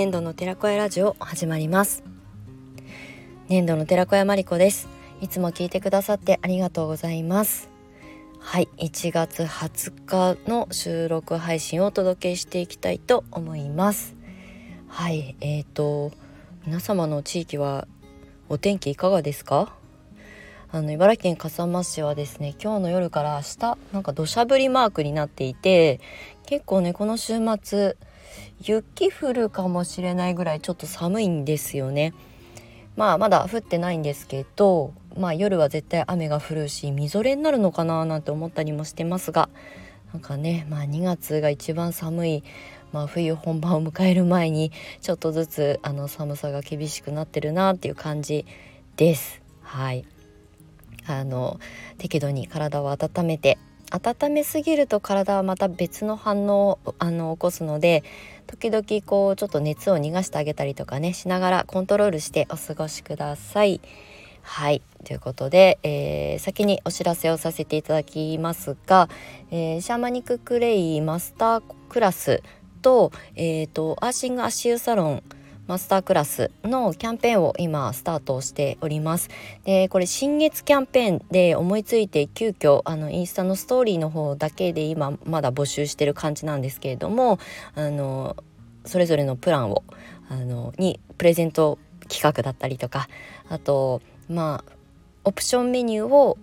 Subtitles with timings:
[0.00, 2.02] 粘土の寺子屋ラジオ始まります。
[3.50, 4.88] 粘土の寺子屋まりこです。
[5.20, 7.68] いつも聞いてくださってありがとうございます。
[8.38, 14.16] はい1月20日の収録配信をお届けしていきたいと思います。
[14.88, 16.12] はいえーと
[16.64, 17.86] 皆様の地域は
[18.48, 19.76] お天気いかがですか？
[20.72, 26.00] あの茨城県笠間市はですね今日の夜から明日なんか土砂降りマークになっていて
[26.46, 27.98] 結構ねこの週末
[28.60, 32.14] 雪降るかもしれないぐらいちょっと寒いんですよね。
[32.96, 39.48] まあまだ降ってないんですけど、まあ夜は絶対雨が降るし、みぞれになるのかななんて思ったりもしてますが、
[40.12, 42.44] なんかね、まあ2月が一番寒い、
[42.92, 48.44] まあ冬本番を迎える前に、ちょっとずつあの寒さが厳しくなってるなっていう感じ
[48.96, 49.40] です。
[49.62, 50.04] はい。
[51.06, 51.58] あの、
[51.98, 53.58] 適度に体を温めて、
[53.90, 58.04] 温めすぎると体はまた別の反応をあの起こすので
[58.46, 63.80] 時々こうちょっと熱を逃がしてあげたりとかねしながらコントロールしてお過ごしください。
[64.42, 69.08] はいということで、えー、先にお知らせをさせていただきますが、
[69.50, 72.42] えー、シャーマニッククレイマスタークラス
[72.82, 75.22] と,、えーと、とアーシング足湯サロン
[75.70, 79.28] マスタークラスのキャンペーンを今スタートしております。
[79.64, 87.38] でこれ新月キャンペーンで思いついて急遽あのインスタのストーリーの方だけで今まだ募集してる感じなんですけれども
[87.76, 88.36] あの
[88.84, 89.84] それぞれのプランを
[90.28, 93.08] あのにプレゼント企画だったりとか
[93.48, 94.72] あとまあ
[95.22, 96.36] オプションメニューを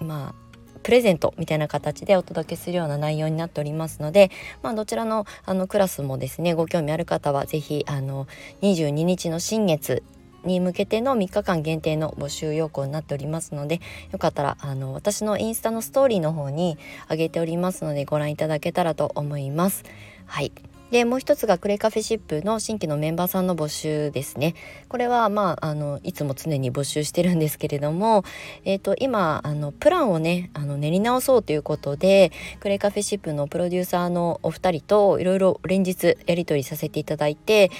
[0.00, 0.47] まあ
[0.88, 4.30] プレゼントみたいな形でお届けするような内容になっておりますので、
[4.62, 8.26] まあ、どちらのあのクラスもですねご興味ある方は是非あの
[8.62, 10.02] 22日の新月
[10.44, 16.78] に向けての3日間限定の募集要項になっておりますのでよかったらあの私のインスタのストーリーの方に
[17.10, 19.84] 上げておりますのでご覧いただけたらと思います。
[20.24, 20.52] はい
[20.90, 24.54] でもう一つがクレカフェシップの新規のメンバーさんの募集ですね。
[24.88, 28.24] これはまああのいつも常に募集してるんですけれども、
[28.64, 37.70] えーと、今あのプランをねあの練り直そうということでクレカフェシップのプロデューサーのお二人といろいろ連日やり取りさせていただいて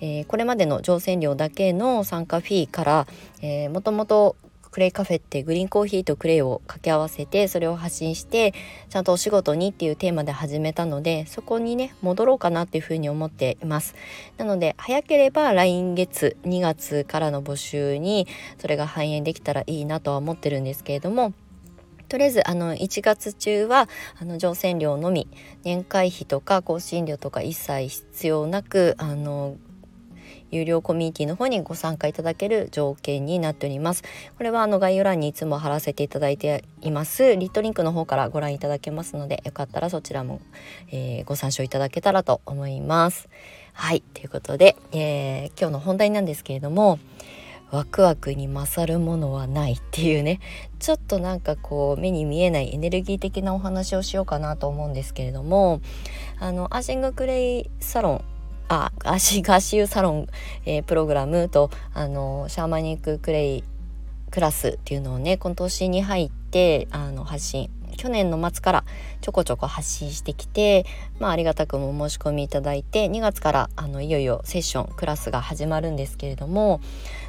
[0.00, 3.06] えー、これまでの乗船料だけの参加フィーから、
[3.42, 4.36] えー、もともと
[4.70, 8.54] クレイカフェってグリーンコーヒーとクレイを掛け合わせてそれを発信して
[8.88, 13.94] ちゃんとお仕事にっていうテーマで始めたのでそこにね戻ろうかなっていうふうに思っています。
[14.36, 18.26] なので早ければ来月2月からの募集に
[18.58, 21.32] それが反映できたらいいなとは思ってるんですけれども
[22.08, 25.28] とりあえずあの1月中はあの乗船料のみ
[25.62, 29.56] 年会費とか更新料とか一切必要なくあの
[30.50, 34.02] 有料コミュニティの方にご参加いただける条件になっております。
[34.36, 40.40] これはあの概要欄にいつも貼らせていただいていますリットリンクの方からご覧いただけますのでよかったらそちらも、
[40.90, 43.28] えー、ご参照いただけたらと思います。
[43.72, 46.98] はいということで、えー、今日の本題なんですけれども
[47.70, 50.40] ワクワクに勝るものはないっていうね
[50.78, 55.80] ちょっとなんかこう目に見えないエネルギー的なお話をしようかなと思うんですけれども
[56.38, 58.24] あのアーシングクレイサロン
[58.68, 60.26] あ足ガシュサロン、
[60.66, 63.64] えー、プログラムとあのシャーマニッククレイ
[64.30, 68.84] クラスっていうのをね今年に入ってあの発信去年の末から
[69.20, 70.86] ちょこちょこ発信してきて、
[71.18, 76.80] まあ、ありがたくも申し込みいただいて2月からあのいよいよセッションクラスが始まるんですけれども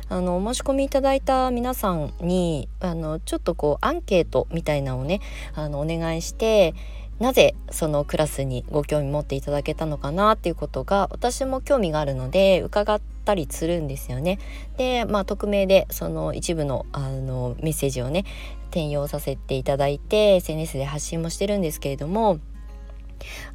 [0.10, 5.22] あの申し込みいただいた皆さんにあのちょっとこうアンケートみたいなのをね
[5.56, 6.76] あのお願いして
[7.20, 14.40] なぜそのクラスにご興味持っていただけたのかなっていうことが私も興味があるので伺ったりするんですよね。
[14.78, 18.24] でまあ匿名でその一部のあのメッセージをね
[18.70, 22.40] 転用させていただいて SNS で発信もしてるんですけれども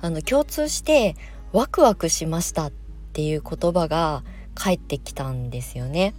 [0.00, 1.16] あの共通して
[1.52, 2.72] ワクワクしましたっ
[3.12, 4.24] ていう言葉が
[4.54, 6.14] 返ってきたんですよね。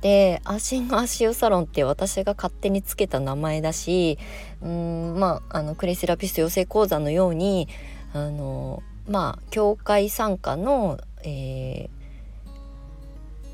[0.00, 4.18] でアシング足湯サロンって私が勝手につけた名前だし
[4.62, 7.68] うんまああのクレイセラピスト養成講座のように
[8.12, 12.50] あのまあ教会参加の、えー、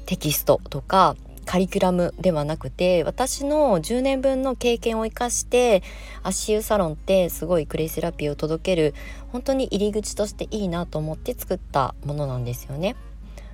[0.06, 1.16] テキストとか
[1.46, 5.82] カリキュラムではなくて私の10年分の経験を生かして
[6.22, 8.94] 足湯サロンってすごいクレイセラピーを届ける
[9.30, 12.96] 本当に入り口としていいなと思って作ったものなんですよね。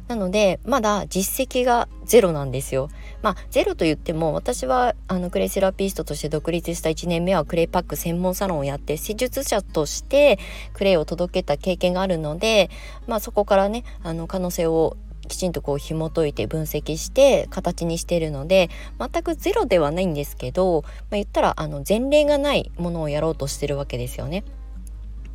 [0.09, 2.91] なのでまだ実績がゼロなんですよ。
[3.23, 10.39] まあゼロと言っても私はあのクレイセラピストとして独立した1年目はクレイパック専門サロンをやって施術者として
[10.75, 12.71] クレイを届けた経験があるので、
[13.07, 14.97] まあ、そこからねあの可能性を
[15.29, 24.45] きちんとこう紐解いて分析して形にしているので全くゼロではないんですけど、まあ、言ったらあの前例がないものをやろうとしてるわけですよね。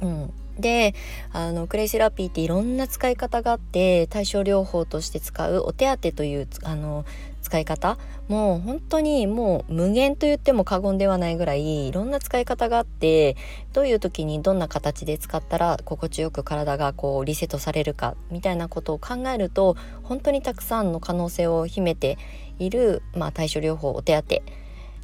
[0.02, 0.96] うん、で
[1.32, 7.06] あのクレイセラピーっていろんな使い方があって対症療法として使うお手当というあの
[7.42, 13.38] 使い方もう本当にもう無限と言っても過言ではないぐらいいろんな使い方があって
[13.72, 22.18] どういう時にどんな形で使ったら心地よく体がこうリセットされるかみたいなことを考えると本当にたくさんの可能性を秘めて
[22.60, 24.42] いる、まあ、対処療法お手当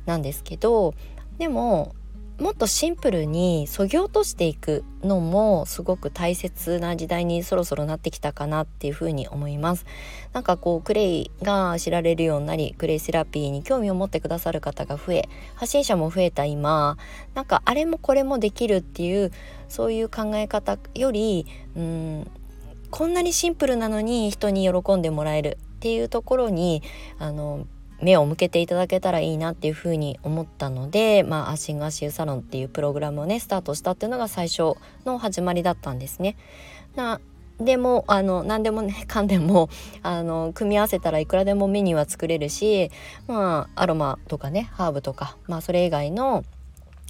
[0.05, 0.94] なんですけど
[1.38, 1.95] でも
[2.43, 9.85] もっとシンプルにそぎ落としていくのもすごく大切な時代にそろそろなってきたかなっていうふうに思います。
[10.33, 16.97] なんかこうクレイが知られるようになりクレイセラピーに興味を持ってくださる方が増え発信者も増えた今
[17.33, 19.31] なんかあれもこれもできるっていう
[19.69, 21.45] そういう考え方より
[21.77, 22.31] うん
[22.91, 26.83] こんなにシンプルなのに人に喜んでもらえるっていうところに
[27.19, 27.65] あの
[28.03, 34.73] 目を向けていただけたらいいなっていうふうに思ったので、まあ、アシングアシューサロンっていうプログラムをねスタートしたっていうのが最初
[35.05, 36.35] の始まりだったんですね。
[36.95, 37.19] な
[37.59, 39.69] でもあの何でもね かんでも
[40.01, 42.91] あの組み合わせたらいくらでもメニューは作れるし、
[43.27, 46.44] まあ、アロマとかねハーブとか、まあ、それ以外の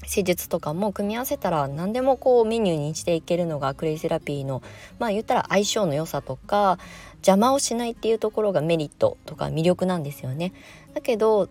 [0.05, 4.61] 施術とかも組み合わせたら何でもこうメニューにしていけるのがクレイセラピーの
[4.99, 6.77] まあ言ったら相性の良さとか
[7.17, 10.51] 邪魔をしないっていうところがメリットとか魅力なんですよね。
[10.93, 11.49] だけど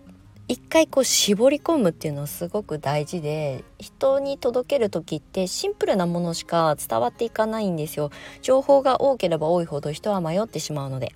[0.49, 8.11] 一回こう絞り込むっていうのはすごく大事で人に届ける時ってシンプルなものしか伝わっていかないんですよ。
[8.43, 11.15] 情報が多ければ多いほど人は迷ってしまうので。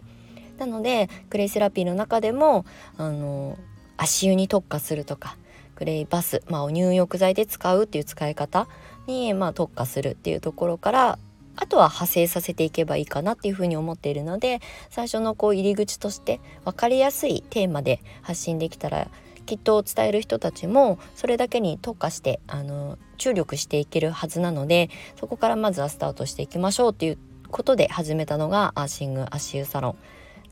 [0.59, 2.65] なのでクレイセラピーの中でも
[2.97, 3.59] あの
[3.99, 5.37] 足湯に特化するとか
[5.75, 8.67] クレイバス、まあ、入浴剤で使うっていう使い方
[9.07, 11.19] に、まあ、特化するっていうところから
[11.57, 14.61] あとは派生させていけばいいかなっていうふうに思っているので
[14.91, 19.09] 最初のこう入り口として分かりやすいテーマで発信できたら
[19.47, 27.19] きっと伝える人たちもそれだけに特化してあの注力していけるはずなのでそこからまずはスタートしていきましょうっていう
[27.51, 29.97] ことで始めたのがアーシング足湯サロン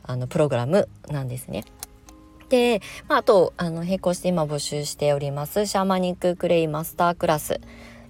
[0.05, 1.65] あのプログラムなんですね。
[2.51, 7.61] で、まあ、あとあの並行して今募集しておりますシャーマニッククレイマスタークラス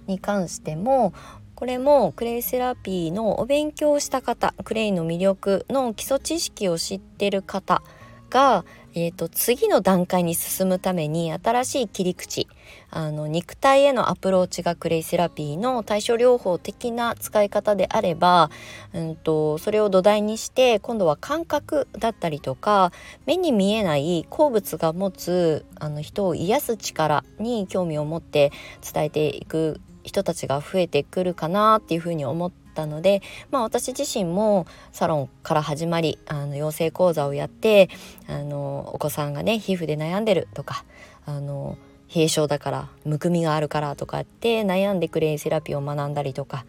[0.07, 1.13] に関しても
[1.55, 7.81] これもクレイセラピーのお勉強をした方クレイの魅力の基礎知識を知ってる方
[8.29, 12.47] が、えーと、次の段階に進むために新しい切り口
[12.91, 18.49] あの肉体へのアプローチがクレイセラピーの対処療法的な使い方であれば、
[18.93, 22.91] うんと、それを土台にして今度は感覚だったりとか
[23.25, 28.51] 目に見えない鉱物が持つあの人を癒す力に興味を持って
[28.93, 33.21] 伝えていく人たちが増えてくるかなっていうふうに思ったので、
[33.51, 37.89] まあ、私自身もサロンから始まりあの養成講座をやって
[38.27, 40.85] あのお子さんがね皮膚で悩んでるとか
[41.25, 41.77] あの
[42.15, 46.65] 冷え症だからむくみがあるからとかって悩んでクレイセラピーを学んだりとか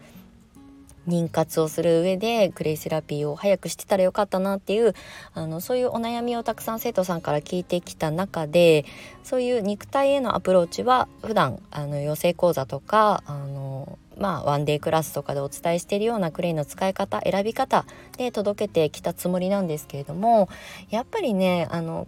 [1.07, 4.93] 妊活をする上でクレイセラピーを早くしてたらよかったなっていう
[5.33, 8.85] あのそういうお悩みをたくさん生徒さんから聞いてきた中で
[9.23, 17.85] そういう肉体へのアプローチは普段あの養成講座とかあのまあ、ワンデークラスとかでお伝えしているようなクレイの使い方選び方
[18.17, 20.49] で届けてきたつもりなんですけれども
[20.89, 22.07] やっぱりねあの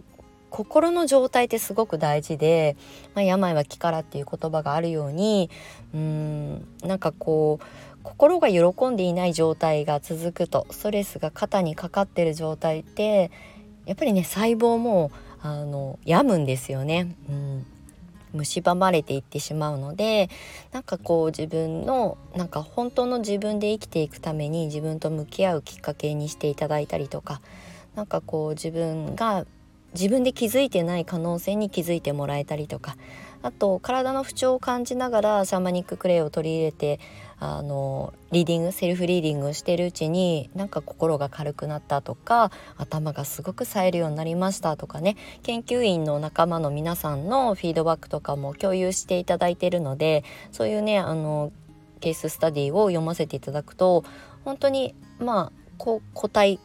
[0.50, 2.76] 心の状態ってすごく大事で
[3.14, 5.48] 「まあ、病は気から」っていう言葉があるように
[5.94, 7.64] うんなんかこう
[8.02, 13.30] 心が喜んでいない状態が続くとストレスが肩にかかってる状態って
[13.86, 15.10] やっぱりね細胞も
[15.42, 17.14] あの病むんですよね。
[17.28, 17.66] うん
[18.32, 20.30] 蝕まれていってしまうので
[20.72, 27.40] なんかこう自分のなんか本当の自分で生きていくために自分と向き合うきっかけにしていただいたりとか
[27.96, 29.46] 何かこう自分が
[29.94, 32.96] 自分で気づいてない可能性に気づいてもらえたりとか
[33.42, 37.00] あと体の不調を感じながらシャーマニッククレイを取り入れて
[37.38, 45.16] あのリーディングセルフリーディングしてるうちになんか心が軽くなったとか頭がすごく冴えるようになりましたとかね。
[45.42, 51.50] 研究員の仲間の皆さんのフィードバックとかも共有していただいてるのでそういうねあの
[52.00, 54.04] ケーススタディを読ませていただくと
[54.44, 56.60] 本当にまあ個体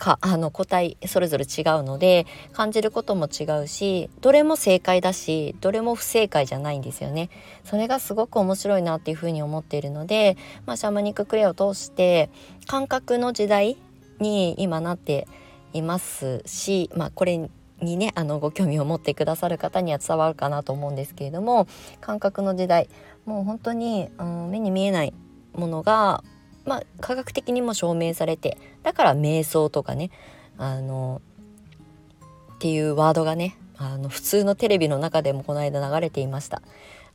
[0.00, 7.28] かあの個体それぞれ違うので感じることも違うしどれも正解だしどれも不正解じゃないんですよね。
[7.64, 12.30] それがすごく面白いなっていうふうに思っているので、まあ、シャーマニッククレアを通して
[12.66, 13.76] 感覚の時代
[14.20, 15.28] に今なって
[15.74, 17.50] いますし、まあ、これ
[17.82, 21.66] にねあのご興味を持ってくださる方には伝わるかなと思うんですけれども
[22.00, 22.88] 感覚の時代
[23.26, 25.12] もう本当に、うん、目に見えない
[25.52, 26.24] ものが
[26.70, 30.12] まあ、科学的にも証明されてだから瞑想とかね
[30.56, 31.20] あの
[32.54, 36.62] っていうワードがねあの普通のテレビの中でもこの間流れていました。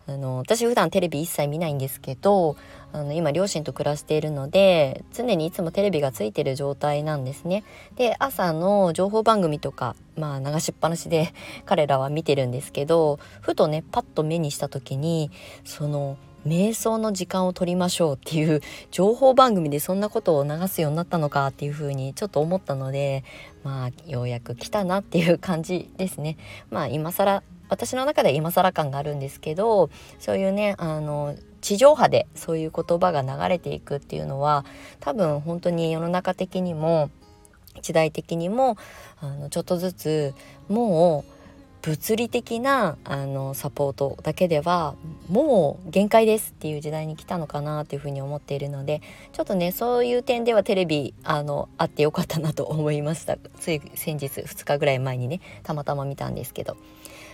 [0.07, 2.57] あの私普段テレビ一切見ないんですけど
[2.91, 7.63] あの今両親と暮らしているので常にいつもテレビがついてる状態なんですね。
[7.95, 11.33] で朝の情報番組とかまあ流しっぱなしで
[11.65, 15.31] 彼らは見てるんですけどふとねパッと目にした時に
[15.63, 18.61] その瞑想の時間を取りましょうっていう
[18.91, 23.23] 情報番組でそんなことを流すようになったのかっていうふうにちょっと思ったので
[23.63, 26.37] まあようやく来たなっていう感じですね。
[26.69, 34.65] まあ今更私の中で今更感があるんですけどそういうねあの地上波でそういう言葉が流れていくっていうのは
[34.99, 37.09] 多分本当に世の中的にも
[37.81, 38.77] 時代的にも
[39.19, 40.33] あのちょっとずつ
[40.69, 41.34] もう
[41.85, 44.95] 物理的なあのサポートだけでは
[45.29, 53.37] もう限界ですっていう時代に来たのかなっていうふうに思っているのでちょっとねそういう点ではテレビあのあってよかったなと思いました。
[53.59, 56.75] つい先日2日ぐらい前にねたまたま見たんですけど。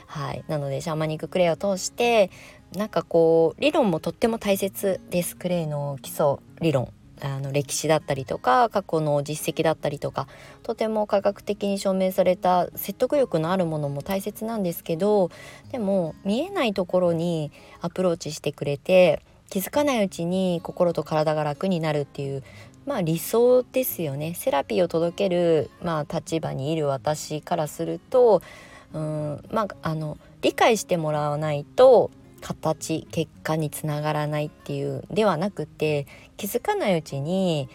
[0.08, 0.44] はい。
[0.50, 2.32] なのでシャーマニッククレイを通して
[2.76, 5.38] なんかこう理論もとっても大切です。
[5.38, 6.92] クレイの基礎理論。
[7.22, 10.28] あの歴史だったりとか過去の実績だったりとか
[10.64, 15.30] とても科学的に証明された説得力のあるものも大切なんですけど
[15.72, 17.52] でも見えないところに
[17.82, 22.44] アプローチしてくれて気づかないうちに心と体が楽になるっていう
[22.86, 24.34] まあ理想ですよね。
[24.34, 28.42] セラピーを届ける、まあ、立場にいる私からすると
[28.94, 32.10] うんまああの理解してもらわないと
[32.42, 36.08] 形結果につながらないっていうではなくて
[36.38, 37.70] 気づかないうちに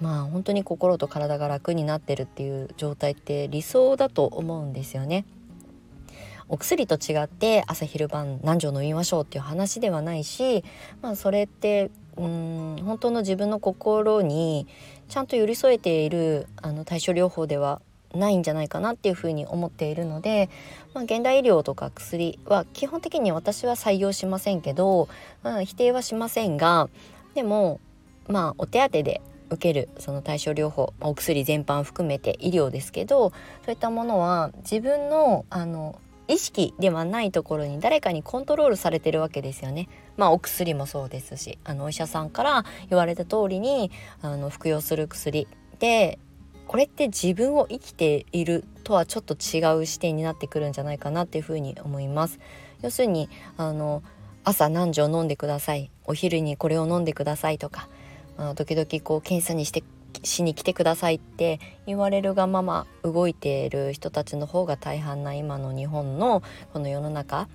[0.00, 5.24] まあ本当に心と体が楽になってるっていう状態って理想だと思うんですよね。
[6.48, 10.62] お薬と違って朝昼晩何錠飲みましょうっていう話ではないし、
[11.00, 14.66] まあ、それってうん本当の自分の心に
[15.08, 17.80] ちゃんと寄り添えているあの対処療法では
[18.14, 20.48] ないんじゃないかなっていうふうに思っているので、
[20.92, 25.08] まあ、現代医療とか薬は基本的に私は採用しませんけど、
[25.42, 26.88] まあ、否定はしませんが
[27.34, 27.80] でも
[28.28, 33.30] まあお手当で受けるその対症療法お薬全般含めて医療ですけど
[33.64, 39.90] そういったものは自分のあの意識ではないところに誰かにコントロールされてるわけですよね。
[40.16, 43.90] まあお薬もそうですしあのお医者さんから言われた通りに
[44.22, 45.46] あの服用する薬
[45.80, 46.18] で
[46.66, 52.38] これって自分を生きているとはちょっと違う視点になってくるんじゃないかなっていうふうに思います。
[52.82, 54.02] 要するにあの
[54.44, 55.90] 朝何錠飲んでください。
[56.04, 57.88] お昼にこれを飲んでくださいとか、
[58.36, 59.82] まあ、時々こう検査にして
[60.22, 66.42] しに来てくださいって言われるがまま動いている人たちの方が大半な今の日本の
[66.72, 67.48] この世の中。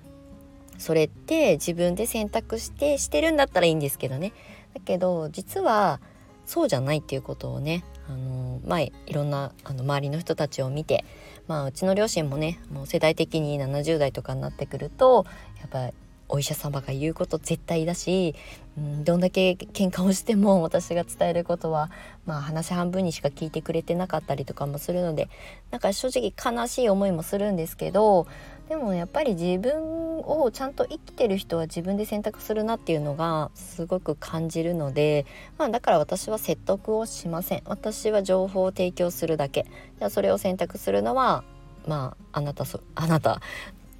[0.78, 4.32] それって自分で選択してしてるんだったらいいんですけどね。
[4.74, 6.00] だけど実は
[6.46, 11.04] そうじゃないっていうことをねあのまあいろんなあの周りの人たちを見て
[11.46, 15.24] まあうちの両親もねもう世代的に70代とかになってくると
[15.60, 15.90] やっぱ
[16.28, 18.34] お医者様が言うこと絶対だし、
[18.78, 21.90] うん、どんだけ喧嘩をしても私が伝えることは、
[22.24, 25.28] まあ、話半分にしか聞いてくれてなかったりとかもするので
[25.70, 28.26] なんか正直悲しい思いもするんですけど
[28.70, 35.26] でもやっぱり自分をちゃんと生きてる人は自分で選択するなっていうのがすごく感じるので、
[35.58, 39.66] まあ、だから私は説得をしません私は情報を提供するだけ
[39.98, 41.42] じゃそれを選択するのは
[41.88, 43.40] まああなたそあなた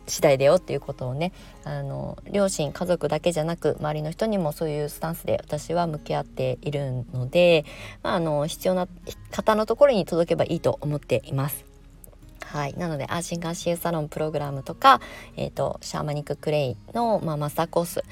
[0.06, 1.32] 次第だよっていうことをね
[1.64, 7.64] あの両親家族だけじゃなく周りの人にもそういうスタンスで私は向き合っているので、
[8.04, 8.86] まあ、あの必要な
[9.32, 11.69] 方のところに届けばいいと思っています。
[12.52, 15.00] はい、なのでアーシング足湯サロンプログラムとか、
[15.36, 18.02] えーと、シャーマニッククレイの、まあ、マスターコース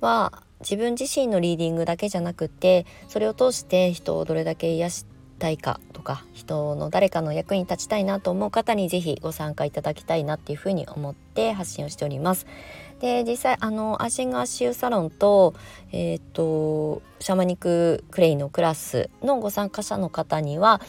[0.00, 5.06] は自分自身のリーディングだけじゃなくてそれを通して人をどれだけ癒し
[5.38, 12.46] たいかとか人の誰かの役に立ちたいなと思う方に是非ご参加いただきたいなっていうふうに思って発信をしております。
[13.00, 15.54] で実際あのアシンガーシューサロンと,、
[15.90, 20.80] えーとシャマニッククレイのクラスのご参加者の方には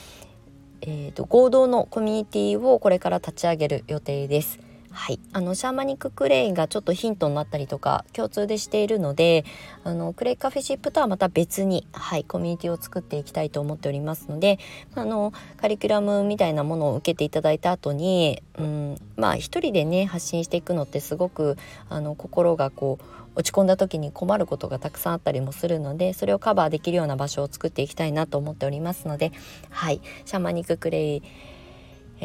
[0.85, 4.59] えーと、合同のコミュニティをこれから立ち上げる予定です。
[4.93, 9.43] はい、あのシャーマニッククレイがちょっとヒントになったりとか共通でしているので
[9.83, 14.59] あのクレイカフェシップとはまた別に、はい、コミュニティを作っていきたいと思っておりますので
[14.95, 21.57] あのカリキュラムみたいなものを受けていただいた後に、うん、まあ一人でね発信していくのってすごく
[21.89, 23.03] あの心がこう
[23.35, 29.31] 落ち込んだ時に困ることがたくさんあったりもするのでそれをカバーできるような場所を作っていきたいなと思っておりますので
[29.69, 30.01] はい。
[30.25, 31.23] シャーマニッククレイ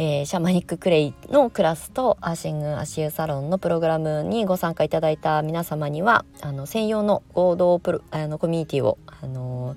[0.00, 9.76] えー、シャマニッククレイのクラスとアーシング足湯サロンのプログラムにご参加いただいた皆様にはあの専用の合同プロあのコミュニティをあの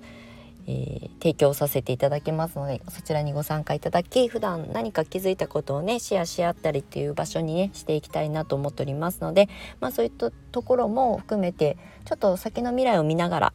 [0.68, 9.50] えー、提供させていただきますのでそちらにご参加いただき普段何か気づいたことをねシェアし合ったりっていう場所にねしていきたいなと思っておりますので、
[9.80, 13.54] まあ、そういったところも含めてちょっと先の未来を見ながら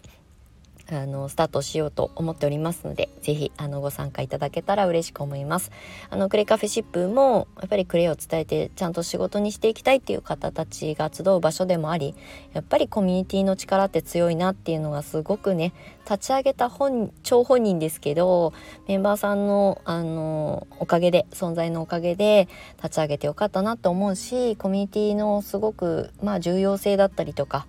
[0.90, 5.72] あのスタートしようと思っておりますので是非あのご参加いただけたら嬉しく思います。
[6.10, 12.14] あのクレカフェシップもやっぱりクレイを伝えてちゃんと仕事にしていきたいっていう方たちが集う場所でもあり
[12.52, 15.72] やっぱりコミュニティの力って強いなっていうのがすごくね
[16.08, 18.52] 立ち上げた本張本人ですけど
[18.86, 27.66] メンバーさんのあのおかげで存在のおかげで立ち上げてよかったなと思うしコミュニティのすごくまあ重要性だったりとか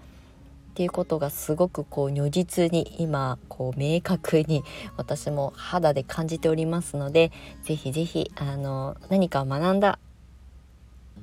[0.78, 4.64] っていうことがすごくこう如実に今こう明確に
[4.96, 7.32] 私も肌で感じておりますので
[7.64, 9.98] 是非是非あの何か学んだ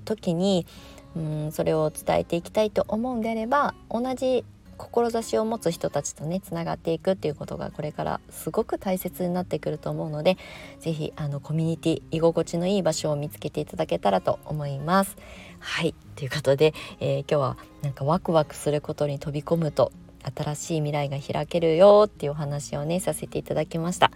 [0.04, 0.66] 時に
[1.14, 4.44] うんそれを伝えていきたいと思うんであれば同じ
[4.76, 10.36] 志を持つ人たちとねつながっていくっていうことがこれからすごく大切になってくると思うので
[10.80, 15.16] 是非あのコミュニティ居心地のいい場所を見つけていただけたらと思います。
[15.64, 15.94] はい。
[16.14, 19.92] ということで、えー、今日はなんかワクワクすることに飛び込むと
[20.36, 24.10] 新しい未来が開けるよっていうお話をねさせていただきました。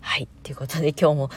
[0.00, 0.26] はい。
[0.42, 1.30] ということで今日も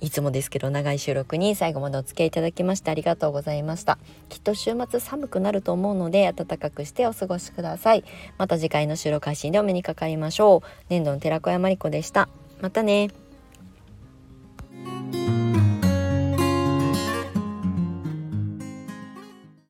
[0.00, 3.98] いつもですけど長い収録に最後までお付き合いいただきましてありがとうございました。
[4.28, 8.04] きっと週末寒くなると思うので暖かくしてお過ごしください。
[8.38, 10.68] また次回の収録配信でお目にかかりましょう。
[10.88, 12.28] 年度の寺子屋まりこでした。
[12.60, 13.10] またね。